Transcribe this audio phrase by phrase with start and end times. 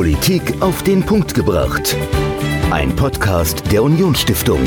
[0.00, 1.94] Politik auf den Punkt gebracht.
[2.70, 4.60] Ein Podcast der Unionsstiftung.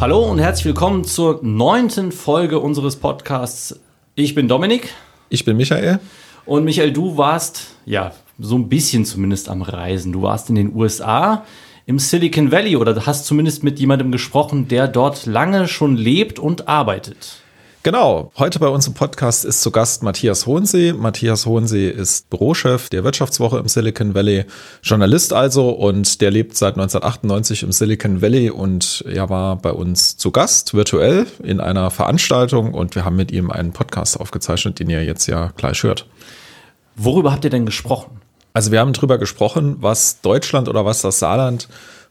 [0.00, 3.80] Hallo und herzlich willkommen zur neunten Folge unseres Podcasts.
[4.14, 4.94] Ich bin Dominik.
[5.28, 5.98] Ich bin Michael.
[6.46, 10.12] Und Michael, du warst, ja, so ein bisschen zumindest am Reisen.
[10.12, 11.44] Du warst in den USA
[11.84, 16.68] im Silicon Valley oder hast zumindest mit jemandem gesprochen, der dort lange schon lebt und
[16.68, 17.43] arbeitet.
[17.84, 20.94] Genau, heute bei uns im Podcast ist zu Gast Matthias Hohensee.
[20.94, 24.46] Matthias Hohensee ist Bürochef der Wirtschaftswoche im Silicon Valley,
[24.82, 30.16] Journalist also und der lebt seit 1998 im Silicon Valley und er war bei uns
[30.16, 34.88] zu Gast virtuell in einer Veranstaltung und wir haben mit ihm einen Podcast aufgezeichnet, den
[34.88, 36.06] ihr jetzt ja gleich hört.
[36.96, 38.12] Worüber habt ihr denn gesprochen?
[38.54, 41.68] Also wir haben drüber gesprochen, was Deutschland oder was das Saarland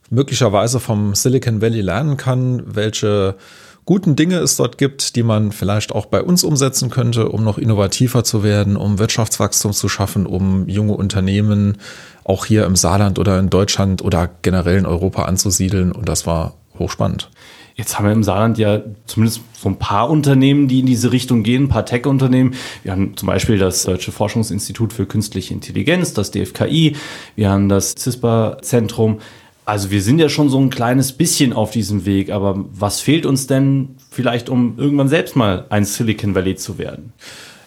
[0.08, 3.34] möglicherweise vom Silicon Valley lernen kann, welche
[3.84, 7.58] guten Dinge es dort gibt, die man vielleicht auch bei uns umsetzen könnte, um noch
[7.58, 11.78] innovativer zu werden, um Wirtschaftswachstum zu schaffen, um junge Unternehmen
[12.24, 15.92] auch hier im Saarland oder in Deutschland oder generell in Europa anzusiedeln.
[15.92, 17.30] Und das war hochspannend.
[17.76, 21.42] Jetzt haben wir im Saarland ja zumindest so ein paar Unternehmen, die in diese Richtung
[21.42, 22.54] gehen, ein paar Tech-Unternehmen.
[22.84, 26.94] Wir haben zum Beispiel das Deutsche Forschungsinstitut für Künstliche Intelligenz, das DFKI.
[27.34, 29.18] Wir haben das CISPA-Zentrum.
[29.64, 33.24] Also wir sind ja schon so ein kleines bisschen auf diesem Weg, aber was fehlt
[33.24, 37.12] uns denn vielleicht, um irgendwann selbst mal ein Silicon Valley zu werden?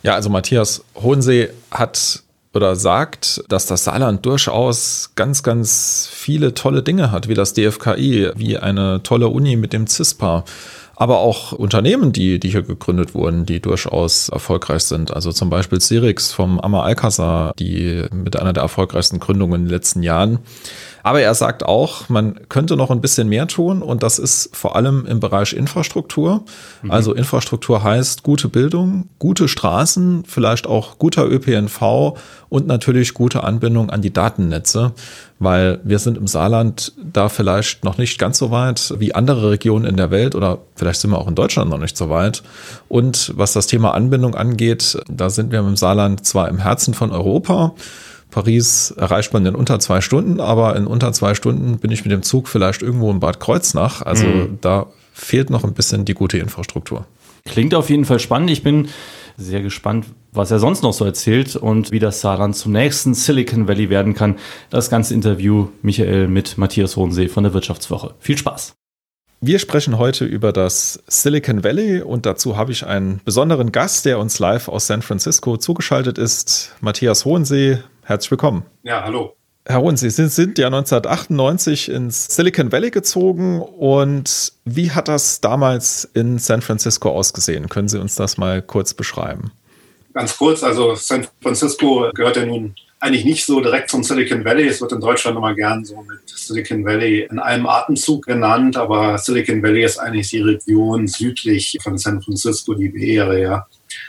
[0.03, 6.83] Ja, also Matthias Hohensee hat oder sagt, dass das Saarland durchaus ganz, ganz viele tolle
[6.83, 10.43] Dinge hat, wie das DFKI, wie eine tolle Uni mit dem CISPA
[10.99, 15.13] aber auch Unternehmen, die, die hier gegründet wurden, die durchaus erfolgreich sind.
[15.13, 19.73] Also zum Beispiel Sirix vom Amma Alcazar, die mit einer der erfolgreichsten Gründungen in den
[19.73, 20.39] letzten Jahren.
[21.07, 24.75] Aber er sagt auch, man könnte noch ein bisschen mehr tun und das ist vor
[24.75, 26.43] allem im Bereich Infrastruktur.
[26.81, 26.91] Mhm.
[26.91, 32.17] Also Infrastruktur heißt gute Bildung, gute Straßen, vielleicht auch guter ÖPNV
[32.49, 34.91] und natürlich gute Anbindung an die Datennetze,
[35.39, 39.85] weil wir sind im Saarland da vielleicht noch nicht ganz so weit wie andere Regionen
[39.85, 42.43] in der Welt oder vielleicht sind wir auch in Deutschland noch nicht so weit.
[42.89, 47.13] Und was das Thema Anbindung angeht, da sind wir im Saarland zwar im Herzen von
[47.13, 47.75] Europa,
[48.31, 52.11] Paris erreicht man in unter zwei Stunden, aber in unter zwei Stunden bin ich mit
[52.11, 54.01] dem Zug vielleicht irgendwo in Bad Kreuznach.
[54.01, 54.57] Also mhm.
[54.61, 57.05] da fehlt noch ein bisschen die gute Infrastruktur.
[57.45, 58.49] Klingt auf jeden Fall spannend.
[58.49, 58.89] Ich bin
[59.37, 63.67] sehr gespannt, was er sonst noch so erzählt und wie das Saarland zum nächsten Silicon
[63.67, 64.37] Valley werden kann.
[64.69, 68.15] Das ganze Interview Michael mit Matthias Hohensee von der Wirtschaftswoche.
[68.19, 68.73] Viel Spaß.
[69.39, 74.17] Wir sprechen heute über das Silicon Valley und dazu habe ich einen besonderen Gast, der
[74.17, 77.77] uns live aus San Francisco zugeschaltet ist, Matthias Hohensee.
[78.07, 78.63] Herzlich willkommen.
[78.83, 79.35] Ja, hallo.
[79.65, 86.09] Herr Hohensee, Sie sind ja 1998 ins Silicon Valley gezogen und wie hat das damals
[86.13, 87.67] in San Francisco ausgesehen?
[87.67, 89.51] Können Sie uns das mal kurz beschreiben?
[90.13, 94.67] Ganz kurz, also San Francisco gehört ja nun eigentlich nicht so direkt zum Silicon Valley.
[94.67, 99.17] Es wird in Deutschland immer gern so mit Silicon Valley in einem Atemzug genannt, aber
[99.17, 103.67] Silicon Valley ist eigentlich die Region südlich von San Francisco, die Bay Area.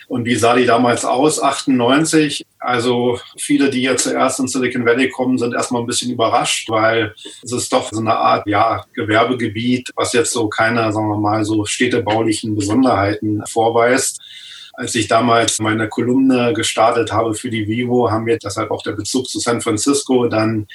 [0.08, 1.40] Und wie sah die damals aus?
[1.40, 2.46] 98.
[2.58, 7.14] Also viele, die ja zuerst in Silicon Valley kommen, sind erstmal ein bisschen überrascht, weil
[7.42, 11.44] es ist doch so eine Art, ja, Gewerbegebiet, was jetzt so keine, sagen wir mal,
[11.44, 14.20] so städtebaulichen Besonderheiten vorweist.
[14.72, 18.92] Als ich damals meine Kolumne gestartet habe für die Vivo, haben wir deshalb auch der
[18.92, 20.68] Bezug zu San Francisco dann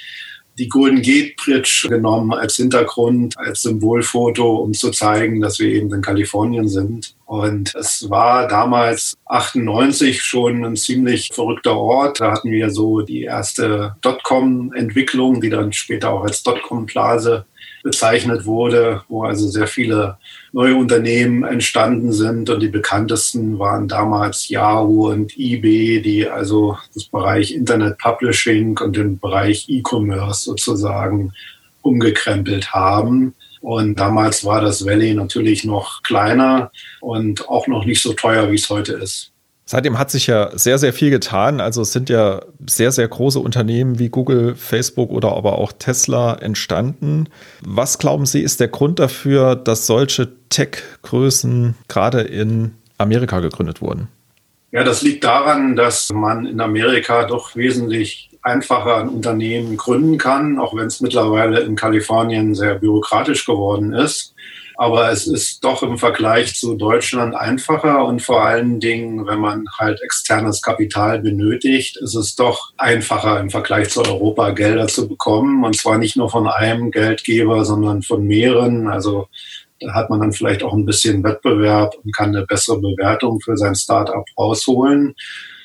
[0.58, 5.94] die Golden Gate Bridge genommen als Hintergrund, als Symbolfoto, um zu zeigen, dass wir eben
[5.94, 7.16] in Kalifornien sind.
[7.26, 12.20] Und es war damals 98 schon ein ziemlich verrückter Ort.
[12.20, 17.46] Da hatten wir so die erste Dotcom-Entwicklung, die dann später auch als Dotcom-Blase
[17.84, 20.18] bezeichnet wurde, wo also sehr viele
[20.54, 27.04] neue Unternehmen entstanden sind und die bekanntesten waren damals Yahoo und eBay, die also das
[27.04, 31.34] Bereich Internet Publishing und den Bereich E-Commerce sozusagen
[31.82, 33.36] umgekrempelt haben.
[33.60, 36.72] Und damals war das Valley natürlich noch kleiner
[37.02, 39.33] und auch noch nicht so teuer, wie es heute ist.
[39.66, 41.62] Seitdem hat sich ja sehr, sehr viel getan.
[41.62, 46.34] Also es sind ja sehr, sehr große Unternehmen wie Google, Facebook oder aber auch Tesla
[46.36, 47.30] entstanden.
[47.62, 54.10] Was glauben Sie, ist der Grund dafür, dass solche Tech-Größen gerade in Amerika gegründet wurden?
[54.72, 60.60] Ja, das liegt daran, dass man in Amerika doch wesentlich einfacher ein Unternehmen gründen kann,
[60.60, 64.36] auch wenn es mittlerweile in Kalifornien sehr bürokratisch geworden ist.
[64.76, 69.66] Aber es ist doch im Vergleich zu Deutschland einfacher und vor allen Dingen, wenn man
[69.78, 75.64] halt externes Kapital benötigt, ist es doch einfacher im Vergleich zu Europa Gelder zu bekommen.
[75.64, 78.88] Und zwar nicht nur von einem Geldgeber, sondern von mehreren.
[78.88, 79.28] Also
[79.80, 83.58] da hat man dann vielleicht auch ein bisschen Wettbewerb und kann eine bessere Bewertung für
[83.58, 85.16] sein Startup rausholen.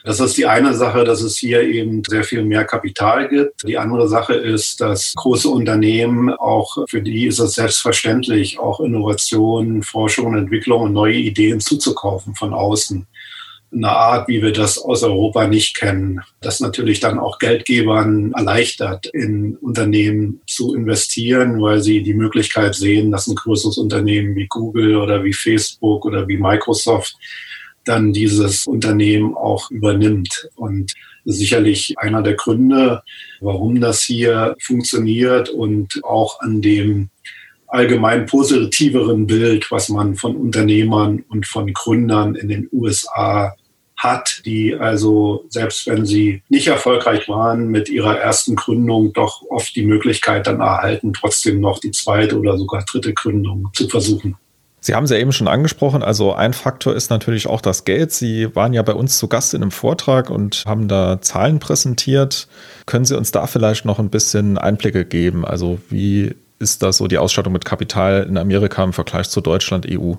[0.09, 3.69] Das ist die eine Sache, dass es hier eben sehr viel mehr Kapital gibt.
[3.69, 9.83] Die andere Sache ist, dass große Unternehmen auch, für die ist es selbstverständlich, auch Innovationen,
[9.83, 13.07] Forschung und Entwicklung und neue Ideen zuzukaufen von außen
[13.71, 16.23] eine Art, wie wir das aus Europa nicht kennen.
[16.41, 23.13] Das natürlich dann auch Geldgebern erleichtert, in Unternehmen zu investieren, weil sie die Möglichkeit sehen,
[23.13, 27.15] dass ein größeres Unternehmen wie Google oder wie Facebook oder wie Microsoft
[27.89, 30.49] dann dieses Unternehmen auch übernimmt.
[30.57, 30.93] Und
[31.25, 33.03] sicherlich einer der Gründe,
[33.41, 37.11] warum das hier funktioniert und auch an dem
[37.67, 43.55] allgemein positiveren Bild, was man von Unternehmern und von Gründern in den USA
[43.97, 49.75] hat, die also, selbst wenn sie nicht erfolgreich waren mit ihrer ersten Gründung, doch oft
[49.75, 54.37] die Möglichkeit dann erhalten, trotzdem noch die zweite oder sogar dritte Gründung zu versuchen.
[54.81, 58.13] Sie haben es ja eben schon angesprochen, also ein Faktor ist natürlich auch das Geld.
[58.13, 62.47] Sie waren ja bei uns zu Gast in einem Vortrag und haben da Zahlen präsentiert.
[62.87, 65.45] Können Sie uns da vielleicht noch ein bisschen Einblicke geben?
[65.45, 69.87] Also wie ist da so die Ausstattung mit Kapital in Amerika im Vergleich zu Deutschland,
[69.91, 70.15] EU?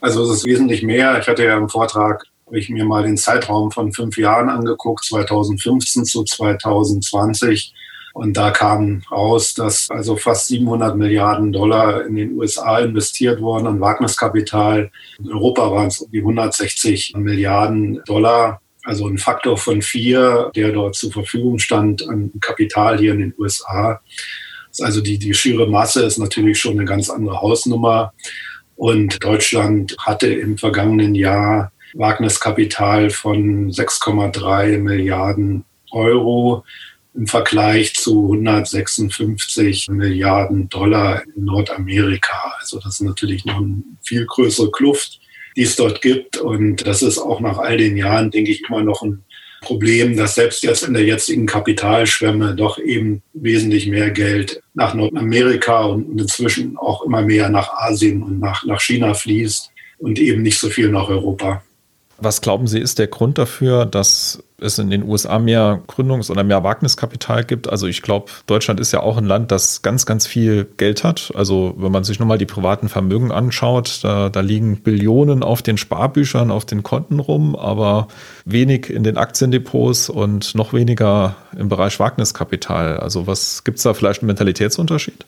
[0.00, 1.18] Also es ist wesentlich mehr.
[1.18, 5.04] Ich hatte ja im Vortrag, habe ich mir mal den Zeitraum von fünf Jahren angeguckt,
[5.04, 7.74] 2015 zu 2020.
[8.16, 13.66] Und da kam raus, dass also fast 700 Milliarden Dollar in den USA investiert wurden
[13.66, 14.90] an Wagniskapital.
[15.18, 18.62] In Europa waren es um die 160 Milliarden Dollar.
[18.84, 23.34] Also ein Faktor von vier, der dort zur Verfügung stand an Kapital hier in den
[23.36, 24.00] USA.
[24.80, 28.14] Also die, die schiere Masse ist natürlich schon eine ganz andere Hausnummer.
[28.76, 36.64] Und Deutschland hatte im vergangenen Jahr Wagniskapital von 6,3 Milliarden Euro
[37.16, 42.54] im Vergleich zu 156 Milliarden Dollar in Nordamerika.
[42.60, 45.20] Also das ist natürlich noch eine viel größere Kluft,
[45.56, 46.36] die es dort gibt.
[46.36, 49.24] Und das ist auch nach all den Jahren, denke ich, immer noch ein
[49.62, 55.84] Problem, dass selbst jetzt in der jetzigen Kapitalschwemme doch eben wesentlich mehr Geld nach Nordamerika
[55.84, 60.58] und inzwischen auch immer mehr nach Asien und nach, nach China fließt und eben nicht
[60.58, 61.62] so viel nach Europa.
[62.18, 66.44] Was glauben Sie, ist der Grund dafür, dass es in den USA mehr Gründungs- oder
[66.44, 67.68] mehr Wagniskapital gibt?
[67.68, 71.30] Also ich glaube, Deutschland ist ja auch ein Land, das ganz, ganz viel Geld hat.
[71.34, 75.60] Also wenn man sich nur mal die privaten Vermögen anschaut, da, da liegen Billionen auf
[75.60, 78.08] den Sparbüchern, auf den Konten rum, aber
[78.46, 82.96] wenig in den Aktiendepots und noch weniger im Bereich Wagniskapital.
[82.96, 85.26] Also was gibt es da vielleicht einen Mentalitätsunterschied?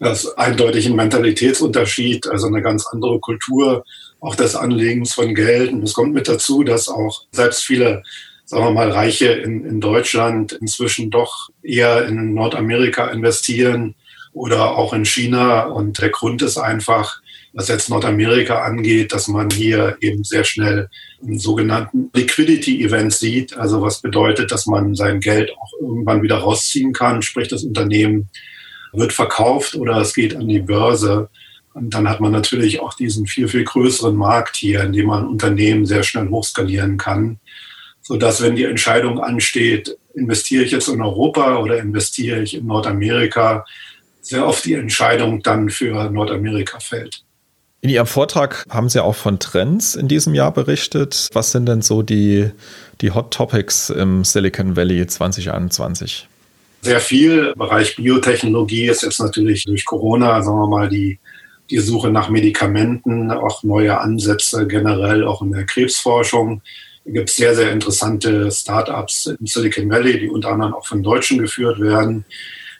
[0.00, 3.84] Das eindeutig ein Mentalitätsunterschied, also eine ganz andere Kultur
[4.20, 5.72] auch des Anlegens von Geld.
[5.72, 8.02] Und es kommt mit dazu, dass auch selbst viele,
[8.44, 13.94] sagen wir mal, Reiche in, in Deutschland inzwischen doch eher in Nordamerika investieren
[14.32, 15.62] oder auch in China.
[15.62, 17.20] Und der Grund ist einfach,
[17.52, 20.88] was jetzt Nordamerika angeht, dass man hier eben sehr schnell
[21.22, 23.56] einen sogenannten Liquidity Event sieht.
[23.56, 27.22] Also was bedeutet, dass man sein Geld auch irgendwann wieder rausziehen kann.
[27.22, 28.28] Sprich, das Unternehmen
[28.92, 31.28] wird verkauft oder es geht an die Börse.
[31.74, 35.26] Und dann hat man natürlich auch diesen viel, viel größeren Markt hier, in dem man
[35.26, 37.38] Unternehmen sehr schnell hochskalieren kann,
[38.02, 43.64] sodass, wenn die Entscheidung ansteht, investiere ich jetzt in Europa oder investiere ich in Nordamerika,
[44.20, 47.22] sehr oft die Entscheidung dann für Nordamerika fällt.
[47.80, 51.28] In Ihrem Vortrag haben Sie auch von Trends in diesem Jahr berichtet.
[51.32, 52.50] Was sind denn so die,
[53.00, 56.26] die Hot Topics im Silicon Valley 2021?
[56.80, 57.52] Sehr viel.
[57.52, 61.18] Im Bereich Biotechnologie ist jetzt natürlich durch Corona, sagen wir mal, die
[61.70, 66.62] die Suche nach Medikamenten, auch neue Ansätze generell auch in der Krebsforschung.
[67.04, 71.02] Da gibt es sehr, sehr interessante Startups im Silicon Valley, die unter anderem auch von
[71.02, 72.24] Deutschen geführt werden.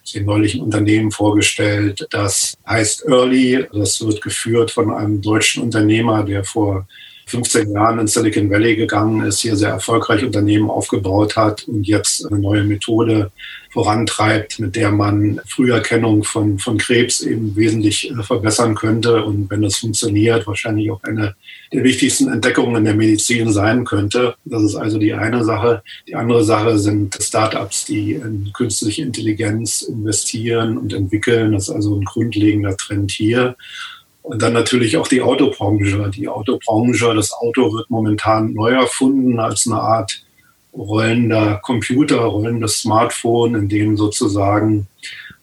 [0.05, 3.67] Ich habe neulich ein Unternehmen vorgestellt, das heißt Early.
[3.73, 6.87] Das wird geführt von einem deutschen Unternehmer, der vor
[7.29, 12.27] 15 Jahren in Silicon Valley gegangen ist, hier sehr erfolgreich Unternehmen aufgebaut hat und jetzt
[12.27, 13.31] eine neue Methode
[13.71, 19.63] vorantreibt, mit der man Früherkennung von, von Krebs eben wesentlich äh, verbessern könnte und wenn
[19.63, 21.35] das funktioniert, wahrscheinlich auch eine
[21.73, 24.35] der wichtigsten Entdeckungen in der Medizin sein könnte.
[24.45, 25.83] Das ist also die eine Sache.
[26.07, 31.53] Die andere Sache sind Startups, die in künstliche Intelligenz investieren und entwickeln.
[31.53, 33.55] Das ist also ein grundlegender Trend hier.
[34.29, 36.11] Und dann natürlich auch die Autobranche.
[36.15, 40.23] Die Autobranche, das Auto wird momentan neu erfunden als eine Art
[40.77, 44.87] rollender Computer, rollendes Smartphone, in dem sozusagen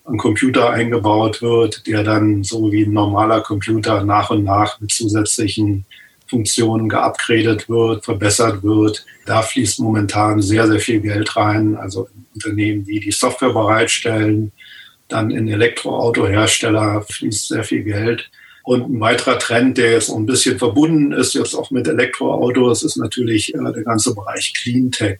[0.08, 4.92] ein Computer eingebaut wird, der dann so wie ein normaler Computer nach und nach mit
[4.92, 5.86] zusätzlichen
[6.28, 9.04] Funktionen geupgradet wird, verbessert wird.
[9.26, 11.76] Da fließt momentan sehr, sehr viel Geld rein.
[11.76, 14.52] Also Unternehmen, die die Software bereitstellen,
[15.08, 18.30] dann in Elektroautohersteller fließt sehr viel Geld.
[18.66, 22.98] Und ein weiterer Trend, der jetzt ein bisschen verbunden ist, jetzt auch mit Elektroautos, ist
[22.98, 25.20] natürlich äh, der ganze Bereich Cleantech.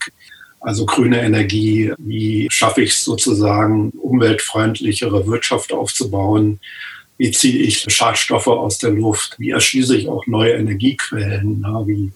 [0.60, 6.60] Also grüne Energie, wie schaffe ich es sozusagen, umweltfreundlichere Wirtschaft aufzubauen?
[7.20, 9.36] Wie ziehe ich Schadstoffe aus der Luft?
[9.38, 11.60] Wie erschließe ich auch neue Energiequellen?
[11.62, 12.12] Na, wie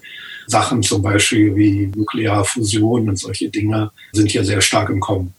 [0.47, 5.35] Sachen zum Beispiel wie Nuklearfusion und solche Dinge sind hier sehr stark im Kommen.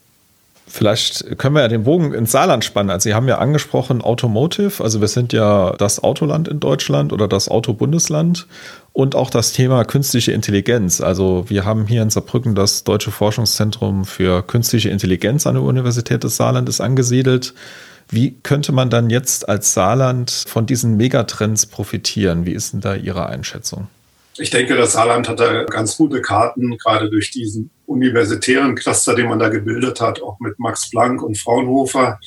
[0.71, 2.91] Vielleicht können wir ja den Bogen ins Saarland spannen.
[2.91, 7.27] Also Sie haben ja angesprochen Automotive, also wir sind ja das Autoland in Deutschland oder
[7.27, 8.47] das Autobundesland
[8.93, 11.01] und auch das Thema künstliche Intelligenz.
[11.01, 16.23] Also wir haben hier in Saarbrücken das Deutsche Forschungszentrum für künstliche Intelligenz an der Universität
[16.23, 17.53] des Saarlandes angesiedelt.
[18.09, 22.45] Wie könnte man dann jetzt als Saarland von diesen Megatrends profitieren?
[22.45, 23.89] Wie ist denn da Ihre Einschätzung?
[24.37, 29.27] Ich denke, das Saarland hat da ganz gute Karten, gerade durch diesen universitären Cluster, den
[29.27, 32.19] man da gebildet hat, auch mit Max Planck und Fraunhofer,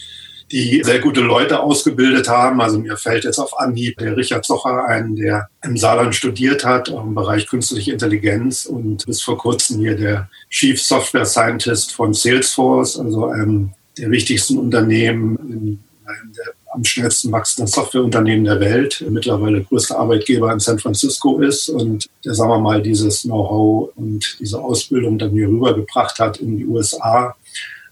[0.53, 2.61] die sehr gute Leute ausgebildet haben.
[2.61, 6.89] Also mir fällt jetzt auf Anhieb der Richard Zocher ein, der im Saarland studiert hat,
[6.89, 12.99] im Bereich künstliche Intelligenz und bis vor kurzem hier der Chief Software Scientist von Salesforce,
[12.99, 19.63] also einem der wichtigsten Unternehmen in einem der am schnellsten wachsenden Softwareunternehmen der Welt, mittlerweile
[19.63, 24.61] größter Arbeitgeber in San Francisco ist und der, sagen wir mal, dieses Know-how und diese
[24.61, 27.35] Ausbildung dann hier rübergebracht hat in die USA,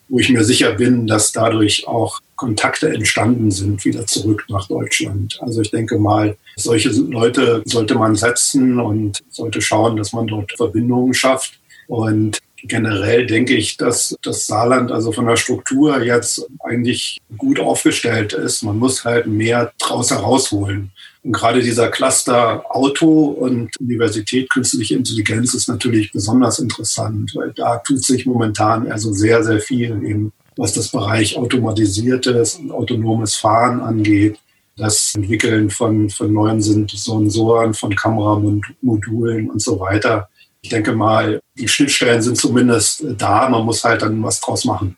[0.09, 5.39] wo ich mir sicher bin, dass dadurch auch Kontakte entstanden sind, wieder zurück nach Deutschland.
[5.41, 10.53] Also ich denke mal, solche Leute sollte man setzen und sollte schauen, dass man dort
[10.57, 11.61] Verbindungen schafft.
[11.87, 18.33] Und generell denke ich, dass das Saarland also von der Struktur jetzt eigentlich gut aufgestellt
[18.33, 18.63] ist.
[18.63, 20.93] Man muss halt mehr draus herausholen.
[21.25, 27.79] Und gerade dieser Cluster Auto und Universität Künstliche Intelligenz ist natürlich besonders interessant, weil da
[27.79, 33.81] tut sich momentan also sehr, sehr viel eben, was das Bereich automatisiertes und autonomes Fahren
[33.81, 34.39] angeht.
[34.77, 40.29] Das Entwickeln von, von neuen Sensoren, von Kameramodulen und so weiter
[40.63, 43.49] ich denke mal, die Schnittstellen sind zumindest da.
[43.49, 44.97] Man muss halt dann was draus machen.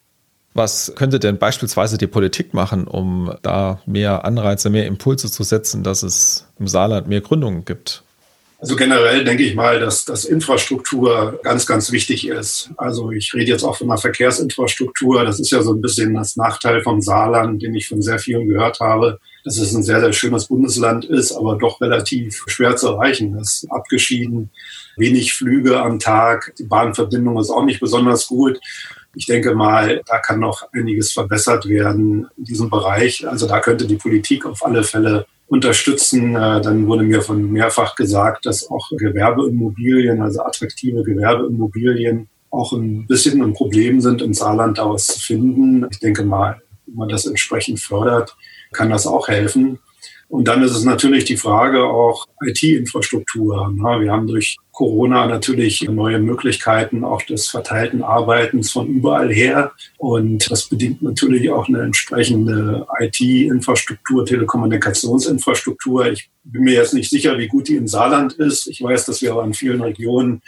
[0.53, 5.83] Was könnte denn beispielsweise die Politik machen, um da mehr Anreize, mehr Impulse zu setzen,
[5.83, 8.05] dass es im Saarland mehr Gründungen gibt?
[8.61, 12.71] Also generell denke ich mal, dass, dass Infrastruktur ganz, ganz wichtig ist.
[12.77, 15.25] Also ich rede jetzt auch von der Verkehrsinfrastruktur.
[15.25, 18.49] Das ist ja so ein bisschen das Nachteil vom Saarland, den ich von sehr vielen
[18.49, 22.89] gehört habe, dass es ein sehr, sehr schönes Bundesland ist, aber doch relativ schwer zu
[22.89, 23.67] erreichen ist.
[23.71, 24.51] Abgeschieden
[24.97, 26.55] wenig Flüge am Tag.
[26.59, 28.61] Die Bahnverbindung ist auch nicht besonders gut.
[29.15, 33.29] Ich denke mal, da kann noch einiges verbessert werden in diesem Bereich.
[33.29, 36.35] Also da könnte die Politik auf alle Fälle unterstützen.
[36.35, 43.07] Äh, dann wurde mir von mehrfach gesagt, dass auch Gewerbeimmobilien, also attraktive Gewerbeimmobilien, auch ein
[43.07, 45.87] bisschen ein Problem sind, im Saarland daraus zu finden.
[45.91, 48.37] Ich denke mal, wenn man das entsprechend fördert,
[48.75, 49.79] kann das auch helfen.
[50.29, 53.71] Und dann ist es natürlich die Frage auch IT-Infrastruktur.
[54.01, 59.73] Wir haben durch Corona natürlich neue Möglichkeiten auch des verteilten Arbeitens von überall her.
[59.99, 66.07] Und das bedingt natürlich auch eine entsprechende IT-Infrastruktur, Telekommunikationsinfrastruktur.
[66.07, 68.67] Ich bin mir jetzt nicht sicher, wie gut die im Saarland ist.
[68.67, 70.43] Ich weiß, dass wir aber in vielen Regionen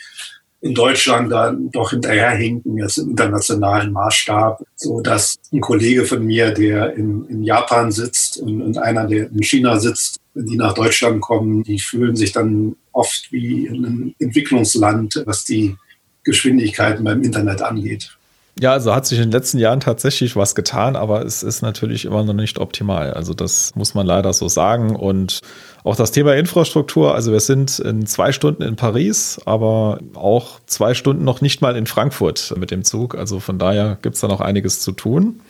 [0.60, 6.50] in Deutschland dann doch hinterherhinken, jetzt im internationalen Maßstab, so dass ein Kollege von mir,
[6.50, 11.20] der in, in Japan sitzt und, und einer, der in China sitzt, die nach Deutschland
[11.20, 15.76] kommen, die fühlen sich dann oft wie in einem Entwicklungsland, was die
[16.24, 18.16] Geschwindigkeiten beim Internet angeht.
[18.58, 22.06] Ja, also hat sich in den letzten Jahren tatsächlich was getan, aber es ist natürlich
[22.06, 23.12] immer noch nicht optimal.
[23.12, 24.96] Also das muss man leider so sagen.
[24.96, 25.40] Und
[25.86, 30.94] auch das Thema Infrastruktur, also wir sind in zwei Stunden in Paris, aber auch zwei
[30.94, 33.14] Stunden noch nicht mal in Frankfurt mit dem Zug.
[33.14, 35.40] Also von daher gibt es da noch einiges zu tun.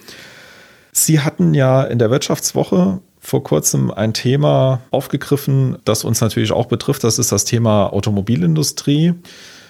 [0.93, 6.67] Sie hatten ja in der Wirtschaftswoche vor kurzem ein Thema aufgegriffen, das uns natürlich auch
[6.67, 7.03] betrifft.
[7.03, 9.15] Das ist das Thema Automobilindustrie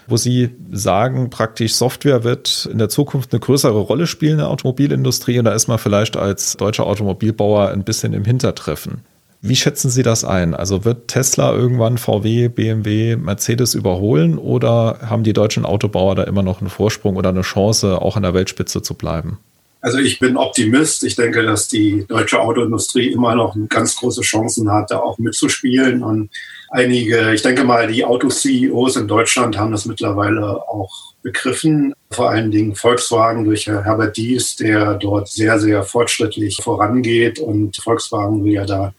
[0.08, 4.50] wo Sie sagen, praktisch Software wird in der Zukunft eine größere Rolle spielen in der
[4.50, 9.00] Automobilindustrie und da ist man vielleicht als deutscher Automobilbauer ein bisschen im Hintertreffen.
[9.49, 10.55] Wie schätzen Sie das ein?
[10.55, 16.43] Also wird Tesla irgendwann VW, BMW, Mercedes überholen oder haben die deutschen Autobauer da immer
[16.43, 19.38] noch einen Vorsprung oder eine Chance, auch an der Weltspitze zu bleiben?
[19.87, 21.05] Also ich bin Optimist.
[21.05, 26.03] Ich denke, dass die deutsche Autoindustrie immer noch ganz große Chancen hat, da auch mitzuspielen.
[26.03, 26.31] Und
[26.71, 31.95] einige, ich denke mal, die Auto-CEOs in Deutschland haben das mittlerweile auch begriffen.
[32.11, 37.38] Vor allen Dingen Volkswagen durch Herbert Dies, der dort sehr, sehr fortschrittlich vorangeht.
[37.38, 38.93] Und Volkswagen will ja da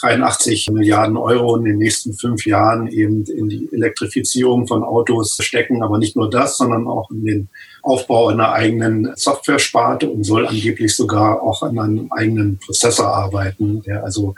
[0.00, 5.82] 83 Milliarden Euro in den nächsten fünf Jahren eben in die Elektrifizierung von Autos stecken.
[5.82, 7.48] Aber nicht nur das, sondern auch in den
[7.82, 14.04] Aufbau einer eigenen Software-Sparte und soll angeblich sogar auch an einem eigenen Prozessor arbeiten, der
[14.04, 14.34] also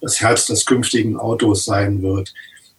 [0.00, 2.32] das Herz des künftigen Autos sein wird.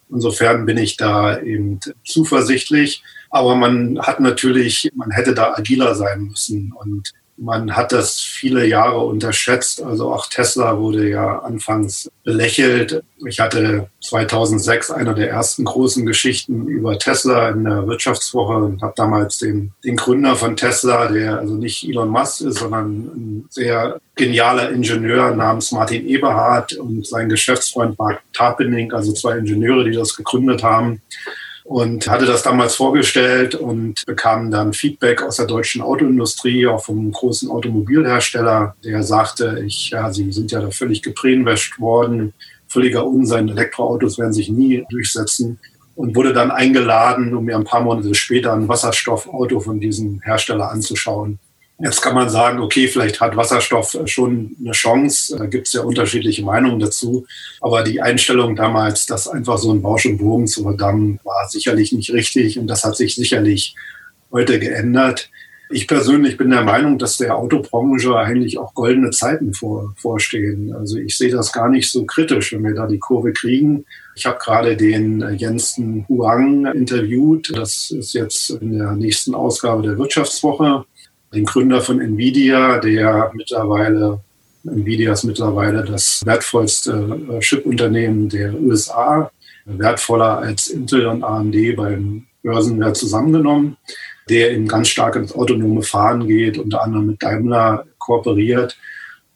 [0.10, 3.04] Insofern bin ich da eben zuversichtlich.
[3.30, 6.74] Aber man hat natürlich, man hätte da agiler sein müssen.
[6.74, 9.82] Und man hat das viele Jahre unterschätzt.
[9.84, 13.04] Also auch Tesla wurde ja anfangs belächelt.
[13.26, 18.94] Ich hatte 2006 einer der ersten großen Geschichten über Tesla in der Wirtschaftswoche und habe
[18.96, 24.00] damals den, den Gründer von Tesla, der also nicht Elon Musk ist, sondern ein sehr
[24.16, 30.16] genialer Ingenieur namens Martin Eberhard und sein Geschäftsfreund Mark Tarpening, also zwei Ingenieure, die das
[30.16, 31.02] gegründet haben
[31.68, 37.12] und hatte das damals vorgestellt und bekam dann Feedback aus der deutschen Autoindustrie, auch vom
[37.12, 42.34] großen Automobilhersteller, der sagte, ich, ja, sie sind ja da völlig gebrainwashed worden,
[42.70, 45.60] völliger Unsinn, Elektroautos werden sich nie durchsetzen.
[45.96, 50.72] Und wurde dann eingeladen, um mir ein paar Monate später ein Wasserstoffauto von diesem Hersteller
[50.72, 51.40] anzuschauen.
[51.80, 55.38] Jetzt kann man sagen, okay, vielleicht hat Wasserstoff schon eine Chance.
[55.38, 57.28] Da gibt es ja unterschiedliche Meinungen dazu.
[57.62, 61.92] Aber die Einstellung damals, das einfach so ein Bausch und Bogen zu verdammen, war sicherlich
[61.92, 62.58] nicht richtig.
[62.58, 63.76] Und das hat sich sicherlich
[64.32, 65.30] heute geändert.
[65.70, 70.74] Ich persönlich bin der Meinung, dass der Autobranche eigentlich auch goldene Zeiten vor, vorstehen.
[70.74, 73.86] Also ich sehe das gar nicht so kritisch, wenn wir da die Kurve kriegen.
[74.16, 77.56] Ich habe gerade den Jensen Huang interviewt.
[77.56, 80.86] Das ist jetzt in der nächsten Ausgabe der Wirtschaftswoche
[81.34, 84.22] den Gründer von Nvidia, der mittlerweile,
[84.64, 89.32] Nvidia ist mittlerweile das wertvollste äh, Chip-Unternehmen der USA,
[89.66, 93.78] wertvoller als Intel und AMD beim Börsenwert zusammengenommen,
[94.30, 98.78] der eben ganz stark ins autonome Fahren geht, unter anderem mit Daimler kooperiert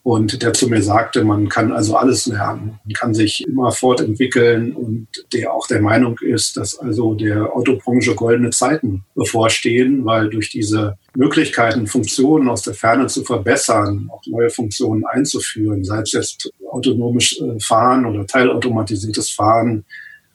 [0.03, 4.73] und der zu mir sagte, man kann also alles lernen, man kann sich immer fortentwickeln
[4.73, 10.49] und der auch der Meinung ist, dass also der Autobranche goldene Zeiten bevorstehen, weil durch
[10.49, 16.51] diese Möglichkeiten, Funktionen aus der Ferne zu verbessern, auch neue Funktionen einzuführen, sei es jetzt
[16.71, 19.85] autonomes äh, Fahren oder teilautomatisiertes Fahren,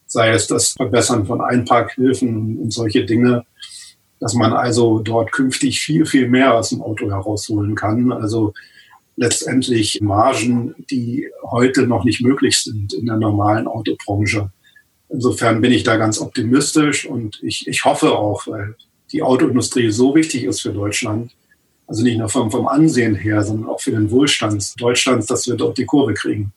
[0.06, 3.44] sei es das Verbessern von Einparkhilfen und solche Dinge,
[4.20, 8.12] dass man also dort künftig viel, viel mehr aus dem Auto herausholen kann.
[8.12, 8.54] Also
[9.16, 14.50] letztendlich Margen, die heute noch nicht möglich sind in der normalen Autobranche.
[15.08, 18.76] Insofern bin ich da ganz optimistisch und ich, ich hoffe auch, weil
[19.12, 21.32] die Autoindustrie so wichtig ist für Deutschland,
[21.86, 25.54] also nicht nur vom, vom Ansehen her, sondern auch für den Wohlstand Deutschlands, dass wir
[25.54, 26.52] dort die Kurve kriegen.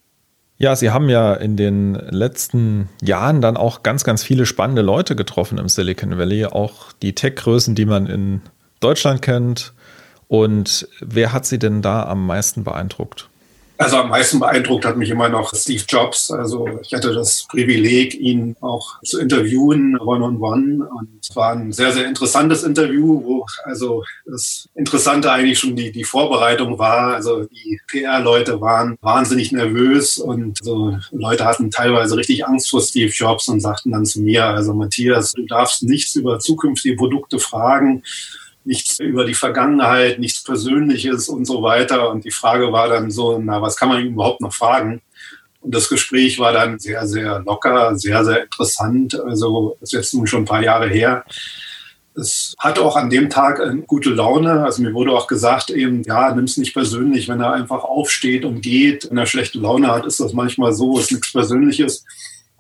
[0.58, 5.15] Ja, Sie haben ja in den letzten Jahren dann auch ganz, ganz viele spannende Leute
[5.15, 8.41] getroffen im Silicon Valley, auch die Tech-Größen, die man in
[8.82, 9.74] Deutschland kennt,
[10.30, 13.30] und wer hat Sie denn da am meisten beeindruckt?
[13.80, 16.30] Also am meisten beeindruckt hat mich immer noch Steve Jobs.
[16.30, 20.86] Also ich hatte das Privileg, ihn auch zu interviewen, one-on-one.
[20.86, 25.92] Und es war ein sehr, sehr interessantes Interview, wo also das Interessante eigentlich schon die,
[25.92, 27.15] die Vorbereitung war.
[27.15, 33.12] Also die PR-Leute waren wahnsinnig nervös und so Leute hatten teilweise richtig Angst vor Steve
[33.12, 38.04] Jobs und sagten dann zu mir, also Matthias, du darfst nichts über zukünftige Produkte fragen
[38.69, 42.12] nichts über die Vergangenheit, nichts Persönliches und so weiter.
[42.12, 45.01] Und die Frage war dann so, na, was kann man überhaupt noch fragen?
[45.60, 49.19] Und das Gespräch war dann sehr, sehr locker, sehr, sehr interessant.
[49.19, 51.25] Also das ist jetzt nun schon ein paar Jahre her.
[52.15, 54.63] Es hat auch an dem Tag eine gute Laune.
[54.63, 58.45] Also mir wurde auch gesagt, eben, ja, nimm es nicht persönlich, wenn er einfach aufsteht
[58.45, 59.10] und geht.
[59.10, 62.05] Wenn er schlechte Laune hat, ist das manchmal so, ist nichts Persönliches.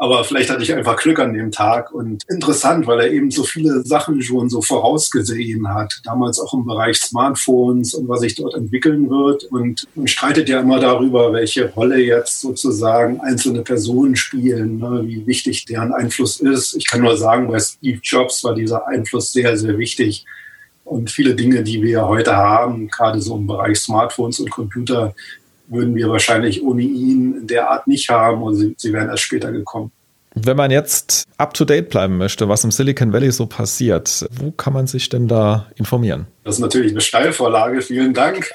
[0.01, 3.43] Aber vielleicht hatte ich einfach Glück an dem Tag und interessant, weil er eben so
[3.43, 5.99] viele Sachen schon so vorausgesehen hat.
[6.05, 9.43] Damals auch im Bereich Smartphones und was sich dort entwickeln wird.
[9.51, 15.27] Und man streitet ja immer darüber, welche Rolle jetzt sozusagen einzelne Personen spielen, ne, wie
[15.27, 16.77] wichtig deren Einfluss ist.
[16.77, 20.25] Ich kann nur sagen, bei Steve Jobs war dieser Einfluss sehr, sehr wichtig.
[20.85, 25.13] Und viele Dinge, die wir heute haben, gerade so im Bereich Smartphones und Computer,
[25.69, 29.23] würden wir wahrscheinlich ohne ihn in der Art nicht haben und sie, sie wären erst
[29.23, 29.91] später gekommen.
[30.35, 34.85] Wenn man jetzt up-to-date bleiben möchte, was im Silicon Valley so passiert, wo kann man
[34.85, 36.27] sich denn da informieren?
[36.43, 38.49] Das ist natürlich eine Steilvorlage, vielen Dank.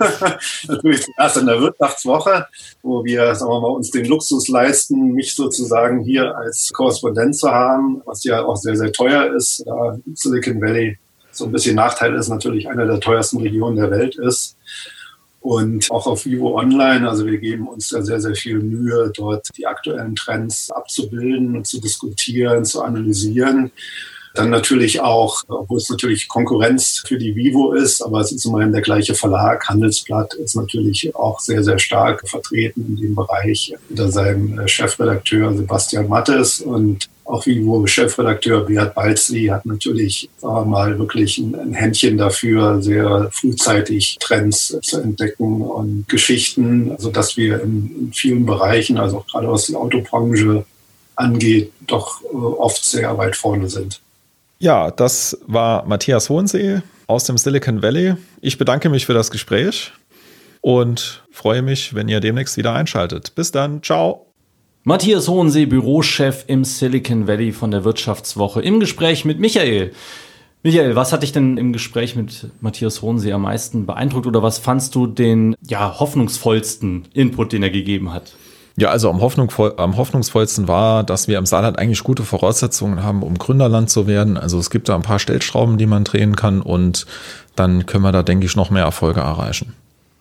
[0.66, 2.46] natürlich zuerst in der Wirtschaftswoche,
[2.82, 7.50] wo wir, sagen wir mal, uns den Luxus leisten, mich sozusagen hier als Korrespondent zu
[7.50, 9.62] haben, was ja auch sehr, sehr teuer ist.
[9.66, 10.98] Da Silicon Valley
[11.32, 14.56] so ein bisschen Nachteil ist, natürlich eine der teuersten Regionen der Welt ist
[15.40, 17.08] und auch auf Vivo Online.
[17.08, 21.66] Also wir geben uns da sehr, sehr viel Mühe, dort die aktuellen Trends abzubilden und
[21.66, 23.70] zu diskutieren, zu analysieren.
[24.34, 28.72] Dann natürlich auch, obwohl es natürlich Konkurrenz für die Vivo ist, aber es ist immerhin
[28.72, 29.68] der gleiche Verlag.
[29.68, 36.08] Handelsblatt ist natürlich auch sehr, sehr stark vertreten in dem Bereich unter seinem Chefredakteur Sebastian
[36.08, 43.30] Mattes und auch Vivo-Chefredakteur Beat Balzi hat natürlich sagen mal wirklich ein, Händchen dafür, sehr
[43.32, 49.26] frühzeitig Trends zu entdecken und Geschichten, also dass wir in, in vielen Bereichen, also auch
[49.28, 50.64] gerade was die Autobranche
[51.14, 54.00] angeht, doch äh, oft sehr weit vorne sind.
[54.62, 58.16] Ja, das war Matthias Hohensee aus dem Silicon Valley.
[58.42, 59.90] Ich bedanke mich für das Gespräch
[60.60, 63.34] und freue mich, wenn ihr demnächst wieder einschaltet.
[63.34, 64.26] Bis dann, ciao.
[64.84, 69.92] Matthias Hohensee, Bürochef im Silicon Valley von der Wirtschaftswoche, im Gespräch mit Michael.
[70.62, 74.58] Michael, was hat dich denn im Gespräch mit Matthias Hohensee am meisten beeindruckt oder was
[74.58, 78.34] fandst du den ja, hoffnungsvollsten Input, den er gegeben hat?
[78.80, 83.22] Ja, also am, Hoffnungvoll, am hoffnungsvollsten war, dass wir im Saarland eigentlich gute Voraussetzungen haben,
[83.22, 84.38] um Gründerland zu werden.
[84.38, 87.04] Also es gibt da ein paar Stellschrauben, die man drehen kann und
[87.56, 89.74] dann können wir da, denke ich, noch mehr Erfolge erreichen.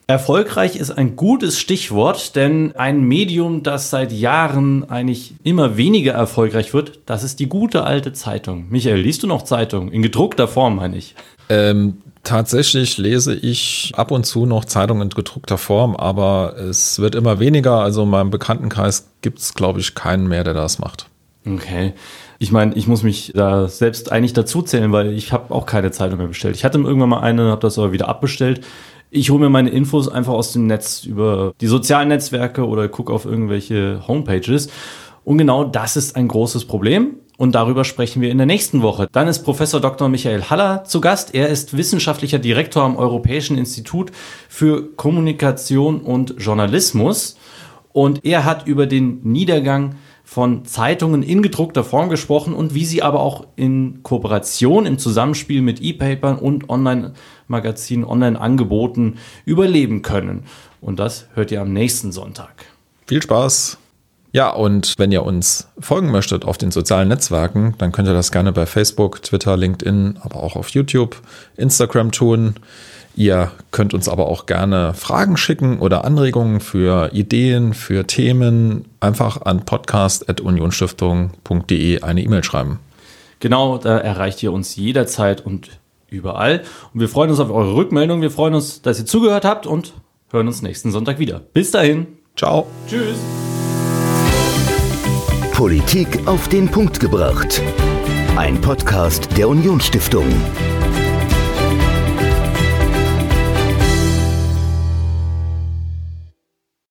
[0.07, 6.73] Erfolgreich ist ein gutes Stichwort, denn ein Medium, das seit Jahren eigentlich immer weniger erfolgreich
[6.73, 8.65] wird, das ist die gute alte Zeitung.
[8.69, 9.89] Michael, liest du noch Zeitung?
[9.89, 11.15] In gedruckter Form, meine ich.
[11.47, 17.15] Ähm, tatsächlich lese ich ab und zu noch Zeitungen in gedruckter Form, aber es wird
[17.15, 17.79] immer weniger.
[17.79, 21.07] Also in meinem Bekanntenkreis gibt es, glaube ich, keinen mehr, der das macht.
[21.45, 21.93] Okay.
[22.37, 25.91] Ich meine, ich muss mich da selbst eigentlich dazu zählen, weil ich habe auch keine
[25.91, 26.55] Zeitung mehr bestellt.
[26.55, 28.61] Ich hatte irgendwann mal eine, habe das aber wieder abbestellt.
[29.11, 33.11] Ich hole mir meine Infos einfach aus dem Netz über die sozialen Netzwerke oder gucke
[33.11, 34.69] auf irgendwelche Homepages.
[35.25, 37.15] Und genau das ist ein großes Problem.
[37.39, 39.07] Und darüber sprechen wir in der nächsten Woche.
[39.13, 40.09] Dann ist Professor Dr.
[40.09, 41.33] Michael Haller zu Gast.
[41.33, 44.11] Er ist wissenschaftlicher Direktor am Europäischen Institut
[44.49, 47.37] für Kommunikation und Journalismus.
[47.93, 53.03] Und er hat über den Niedergang von Zeitungen in gedruckter Form gesprochen und wie sie
[53.03, 60.43] aber auch in Kooperation, im Zusammenspiel mit E-Papern und Online-Magazinen, Online-Angeboten überleben können.
[60.81, 62.65] Und das hört ihr am nächsten Sonntag.
[63.07, 63.78] Viel Spaß!
[64.31, 68.31] Ja, und wenn ihr uns folgen möchtet auf den sozialen Netzwerken, dann könnt ihr das
[68.31, 71.19] gerne bei Facebook, Twitter, LinkedIn, aber auch auf YouTube,
[71.57, 72.53] Instagram tun.
[73.15, 78.85] Ihr könnt uns aber auch gerne Fragen schicken oder Anregungen für Ideen, für Themen.
[78.99, 82.79] Einfach an podcast.unionstiftung.de eine E-Mail schreiben.
[83.39, 85.69] Genau, da erreicht ihr uns jederzeit und
[86.07, 86.61] überall.
[86.93, 88.21] Und wir freuen uns auf eure Rückmeldung.
[88.21, 89.93] Wir freuen uns, dass ihr zugehört habt und
[90.31, 91.39] hören uns nächsten Sonntag wieder.
[91.39, 92.07] Bis dahin.
[92.35, 92.67] Ciao.
[92.87, 93.48] Tschüss.
[95.59, 97.61] Politik auf den Punkt gebracht.
[98.37, 100.23] Ein Podcast der Unionsstiftung.